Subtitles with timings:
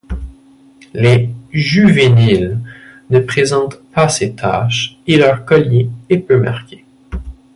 [0.95, 2.57] Les juvéniles
[3.11, 6.83] ne présentent pas ces taches et leur collier est peu marqué.